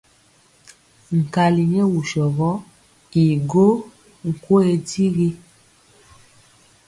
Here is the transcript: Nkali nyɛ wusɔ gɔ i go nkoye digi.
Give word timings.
Nkali 1.19 1.61
nyɛ 1.73 1.83
wusɔ 1.93 2.25
gɔ 2.37 2.49
i 3.21 3.23
go 3.49 3.67
nkoye 4.29 4.73
digi. 4.87 5.29